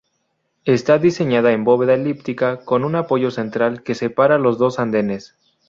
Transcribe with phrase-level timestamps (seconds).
[0.65, 5.35] Está diseñada en bóveda elíptica con un apoyo central que separa los dos andenes.